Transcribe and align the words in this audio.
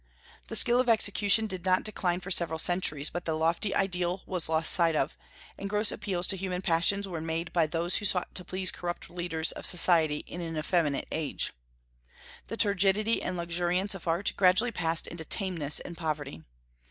The 0.47 0.55
skill 0.55 0.79
of 0.79 0.89
execution 0.89 1.45
did 1.45 1.63
not 1.63 1.83
decline 1.83 2.21
for 2.21 2.31
several 2.31 2.57
centuries; 2.57 3.11
but 3.11 3.25
the 3.25 3.35
lofty 3.35 3.75
ideal 3.75 4.23
was 4.25 4.49
lost 4.49 4.71
sight 4.73 4.95
of, 4.95 5.15
and 5.59 5.69
gross 5.69 5.91
appeals 5.91 6.25
to 6.25 6.37
human 6.37 6.63
passions 6.63 7.07
were 7.07 7.21
made 7.21 7.53
by 7.53 7.67
those 7.67 7.97
who 7.97 8.05
sought 8.05 8.33
to 8.33 8.43
please 8.43 8.71
corrupt 8.71 9.11
leaders 9.11 9.51
of 9.51 9.67
society 9.67 10.23
in 10.25 10.41
an 10.41 10.57
effeminate 10.57 11.07
age. 11.11 11.53
The 12.47 12.57
turgidity 12.57 13.21
and 13.21 13.37
luxuriance 13.37 13.93
of 13.93 14.07
art 14.07 14.33
gradually 14.35 14.71
passed 14.71 15.05
into 15.05 15.23
tameness 15.23 15.79
and 15.79 15.95
poverty. 15.95 16.41